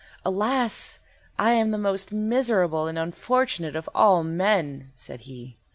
[0.25, 0.99] "Alas!
[1.37, 5.57] I am the most miserable and unfortunate of all men," said he.